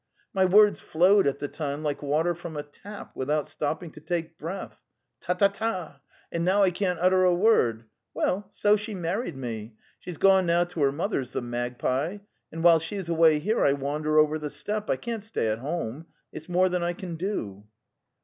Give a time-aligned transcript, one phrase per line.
[0.33, 4.35] My words flowed at the time like water from a tap, without stopping to take
[4.39, 4.81] breath.
[5.19, 6.01] Ta ta ta!
[6.31, 10.63] And now I can't utter a word...: Well: so: she married') mes,:)3/.)/ She's gone now
[10.63, 12.17] to her mother's, the magpie,
[12.51, 14.89] and while she is away here I wander over the steppe.
[14.89, 16.07] I can't stay at home.
[16.31, 17.65] It's more than I can do!"